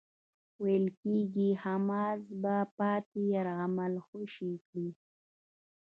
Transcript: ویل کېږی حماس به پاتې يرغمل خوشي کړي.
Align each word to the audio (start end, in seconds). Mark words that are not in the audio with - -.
ویل 0.63 0.85
کېږی 1.01 1.49
حماس 1.63 2.21
به 2.41 2.55
پاتې 2.77 3.19
يرغمل 3.33 3.93
خوشي 4.05 4.51
کړي. 4.67 4.89